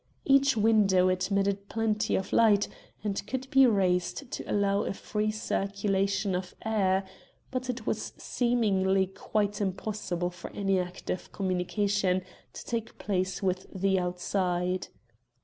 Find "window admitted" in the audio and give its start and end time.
0.57-1.69